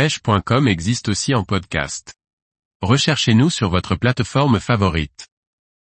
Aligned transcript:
pêche.com 0.00 0.66
existe 0.66 1.10
aussi 1.10 1.34
en 1.34 1.44
podcast. 1.44 2.14
Recherchez-nous 2.80 3.50
sur 3.50 3.68
votre 3.68 3.96
plateforme 3.96 4.58
favorite. 4.58 5.28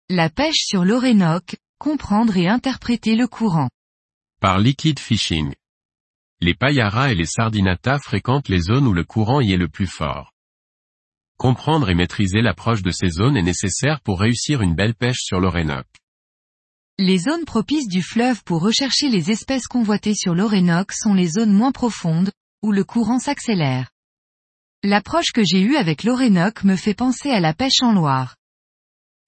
La 0.10 0.32
pêche 0.32 0.66
sur 0.66 0.84
l'Orénoque, 0.84 1.58
comprendre 1.78 2.36
et 2.36 2.48
interpréter 2.48 3.16
le 3.16 3.28
courant. 3.28 3.70
Par 4.42 4.58
Liquid 4.58 4.98
Fishing. 4.98 5.54
Les 6.42 6.56
paillaras 6.56 7.12
et 7.12 7.14
les 7.14 7.28
sardinata 7.28 8.00
fréquentent 8.00 8.50
les 8.50 8.62
zones 8.62 8.88
où 8.88 8.94
le 8.94 9.04
courant 9.04 9.42
y 9.42 9.54
est 9.54 9.58
le 9.58 9.70
plus 9.70 9.86
fort. 9.86 10.34
Comprendre 11.38 11.92
et 11.92 11.94
maîtriser 11.94 12.42
l'approche 12.42 12.82
de 12.82 12.90
ces 12.90 13.12
zones 13.12 13.38
est 13.38 13.44
nécessaire 13.44 14.02
pour 14.02 14.22
réussir 14.22 14.64
une 14.64 14.74
belle 14.74 14.96
pêche 14.96 15.20
sur 15.20 15.40
l'Orénoque. 15.40 15.86
Les 16.98 17.20
zones 17.20 17.46
propices 17.46 17.88
du 17.88 18.02
fleuve 18.02 18.44
pour 18.44 18.64
rechercher 18.64 19.10
les 19.10 19.30
espèces 19.30 19.68
convoitées 19.68 20.16
sur 20.16 20.34
l'Orénoque 20.34 20.94
sont 20.94 21.14
les 21.14 21.28
zones 21.28 21.54
moins 21.54 21.72
profondes, 21.72 22.32
où 22.64 22.72
le 22.72 22.84
courant 22.84 23.20
s'accélère. 23.20 23.92
L'approche 24.84 25.34
que 25.34 25.44
j'ai 25.44 25.60
eue 25.60 25.76
avec 25.76 26.04
l'Orénoque 26.04 26.64
me 26.64 26.78
fait 26.78 26.94
penser 26.94 27.30
à 27.32 27.42
la 27.42 27.54
pêche 27.54 27.82
en 27.82 27.92
Loire. 27.92 28.38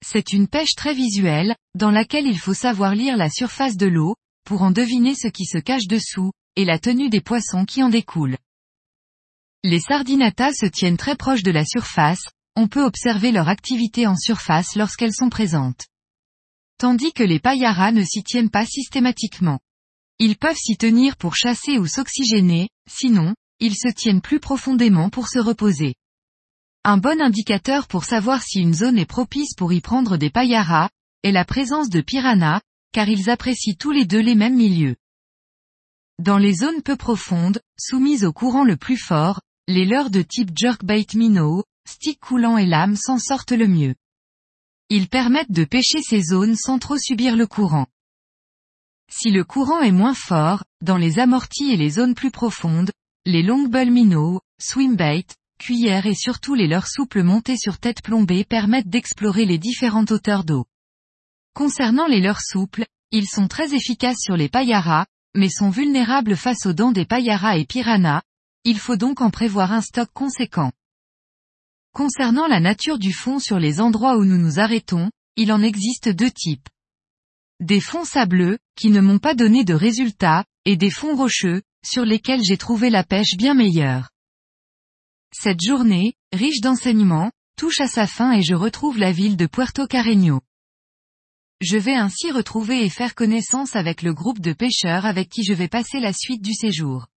C'est 0.01 0.31
une 0.31 0.47
pêche 0.47 0.75
très 0.77 0.93
visuelle, 0.93 1.55
dans 1.75 1.91
laquelle 1.91 2.25
il 2.25 2.39
faut 2.39 2.53
savoir 2.53 2.95
lire 2.95 3.17
la 3.17 3.29
surface 3.29 3.75
de 3.75 3.85
l'eau, 3.85 4.15
pour 4.45 4.61
en 4.61 4.71
deviner 4.71 5.13
ce 5.13 5.27
qui 5.27 5.43
se 5.43 5.57
cache 5.57 5.87
dessous, 5.87 6.31
et 6.55 6.63
la 6.63 6.79
tenue 6.79 7.09
des 7.09 7.19
poissons 7.19 7.65
qui 7.65 7.83
en 7.83 7.89
découlent. 7.89 8.37
Les 9.63 9.81
sardinatas 9.81 10.53
se 10.53 10.65
tiennent 10.65 10.97
très 10.97 11.17
proches 11.17 11.43
de 11.43 11.51
la 11.51 11.65
surface, 11.65 12.23
on 12.55 12.69
peut 12.69 12.83
observer 12.83 13.33
leur 13.33 13.49
activité 13.49 14.07
en 14.07 14.15
surface 14.15 14.75
lorsqu'elles 14.77 15.13
sont 15.13 15.29
présentes. 15.29 15.85
Tandis 16.77 17.11
que 17.11 17.23
les 17.23 17.39
paillaras 17.39 17.91
ne 17.91 18.03
s'y 18.03 18.23
tiennent 18.23 18.49
pas 18.49 18.65
systématiquement. 18.65 19.59
Ils 20.17 20.37
peuvent 20.37 20.57
s'y 20.57 20.77
tenir 20.77 21.17
pour 21.17 21.35
chasser 21.35 21.77
ou 21.77 21.87
s'oxygéner, 21.87 22.69
sinon, 22.89 23.35
ils 23.61 23.75
se 23.75 23.87
tiennent 23.87 24.21
plus 24.21 24.41
profondément 24.41 25.09
pour 25.09 25.29
se 25.29 25.39
reposer. 25.39 25.95
Un 26.83 26.97
bon 26.97 27.21
indicateur 27.21 27.87
pour 27.87 28.03
savoir 28.03 28.41
si 28.41 28.59
une 28.59 28.73
zone 28.73 28.97
est 28.97 29.05
propice 29.05 29.53
pour 29.55 29.71
y 29.71 29.81
prendre 29.81 30.17
des 30.17 30.31
paillaras, 30.31 30.89
est 31.23 31.31
la 31.31 31.45
présence 31.45 31.89
de 31.89 32.01
piranhas, 32.01 32.61
car 32.91 33.07
ils 33.07 33.29
apprécient 33.29 33.75
tous 33.79 33.91
les 33.91 34.05
deux 34.05 34.19
les 34.19 34.35
mêmes 34.35 34.55
milieux. 34.55 34.95
Dans 36.17 36.39
les 36.39 36.55
zones 36.55 36.81
peu 36.81 36.95
profondes, 36.95 37.61
soumises 37.79 38.25
au 38.25 38.33
courant 38.33 38.63
le 38.63 38.77
plus 38.77 38.97
fort, 38.97 39.41
les 39.67 39.85
leurres 39.85 40.09
de 40.09 40.23
type 40.23 40.51
jerkbait 40.57 41.05
minnow, 41.13 41.63
stick 41.87 42.19
coulant 42.19 42.57
et 42.57 42.65
lame 42.65 42.95
s'en 42.95 43.19
sortent 43.19 43.51
le 43.51 43.67
mieux. 43.67 43.95
Ils 44.89 45.07
permettent 45.07 45.51
de 45.51 45.63
pêcher 45.65 46.01
ces 46.01 46.21
zones 46.21 46.55
sans 46.55 46.79
trop 46.79 46.97
subir 46.97 47.35
le 47.35 47.45
courant. 47.45 47.87
Si 49.09 49.29
le 49.29 49.43
courant 49.43 49.81
est 49.81 49.91
moins 49.91 50.13
fort, 50.15 50.63
dans 50.81 50.97
les 50.97 51.19
amortis 51.19 51.71
et 51.71 51.77
les 51.77 51.91
zones 51.91 52.15
plus 52.15 52.31
profondes, 52.31 52.91
les 53.25 53.43
longbull 53.43 53.91
minnow, 53.91 54.41
swimbait, 54.59 55.25
cuillères 55.59 56.07
et 56.07 56.15
surtout 56.15 56.55
les 56.55 56.67
leurres 56.67 56.87
souples 56.87 57.21
montées 57.21 57.57
sur 57.57 57.77
tête 57.77 58.01
plombée 58.01 58.43
permettent 58.43 58.89
d'explorer 58.89 59.45
les 59.45 59.59
différentes 59.59 60.11
hauteurs 60.11 60.43
d'eau. 60.43 60.65
Concernant 61.53 62.07
les 62.07 62.19
leurres 62.19 62.41
souples, 62.41 62.85
ils 63.11 63.27
sont 63.27 63.47
très 63.47 63.75
efficaces 63.75 64.19
sur 64.19 64.35
les 64.35 64.49
paillaras, 64.49 65.05
mais 65.35 65.49
sont 65.49 65.69
vulnérables 65.69 66.35
face 66.35 66.65
aux 66.65 66.73
dents 66.73 66.91
des 66.91 67.05
paillaras 67.05 67.57
et 67.57 67.65
piranhas, 67.65 68.23
il 68.63 68.79
faut 68.79 68.95
donc 68.95 69.21
en 69.21 69.29
prévoir 69.29 69.71
un 69.71 69.81
stock 69.81 70.09
conséquent. 70.13 70.71
Concernant 71.93 72.47
la 72.47 72.59
nature 72.59 72.97
du 72.97 73.13
fond 73.13 73.37
sur 73.37 73.59
les 73.59 73.79
endroits 73.81 74.17
où 74.17 74.25
nous 74.25 74.37
nous 74.37 74.59
arrêtons, 74.59 75.11
il 75.35 75.51
en 75.51 75.61
existe 75.61 76.09
deux 76.09 76.31
types. 76.31 76.69
Des 77.59 77.81
fonds 77.81 78.05
sableux, 78.05 78.57
qui 78.75 78.89
ne 78.89 79.01
m'ont 79.01 79.19
pas 79.19 79.35
donné 79.35 79.63
de 79.63 79.75
résultats, 79.75 80.45
et 80.65 80.75
des 80.75 80.89
fonds 80.89 81.15
rocheux, 81.15 81.61
sur 81.85 82.05
lesquels 82.05 82.43
j'ai 82.43 82.57
trouvé 82.57 82.89
la 82.89 83.03
pêche 83.03 83.35
bien 83.37 83.53
meilleure. 83.53 84.09
Cette 85.33 85.61
journée, 85.61 86.13
riche 86.33 86.61
d'enseignements, 86.61 87.31
touche 87.57 87.79
à 87.79 87.87
sa 87.87 88.07
fin 88.07 88.33
et 88.33 88.41
je 88.41 88.55
retrouve 88.55 88.97
la 88.97 89.11
ville 89.11 89.37
de 89.37 89.45
Puerto 89.45 89.87
Carreño. 89.87 90.41
Je 91.61 91.77
vais 91.77 91.93
ainsi 91.93 92.31
retrouver 92.31 92.83
et 92.83 92.89
faire 92.89 93.13
connaissance 93.13 93.75
avec 93.75 94.01
le 94.01 94.13
groupe 94.13 94.39
de 94.39 94.53
pêcheurs 94.53 95.05
avec 95.05 95.29
qui 95.29 95.43
je 95.43 95.53
vais 95.53 95.67
passer 95.67 95.99
la 95.99 96.11
suite 96.11 96.41
du 96.41 96.53
séjour. 96.53 97.07